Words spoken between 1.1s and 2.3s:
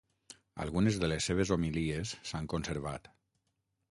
les seves homilies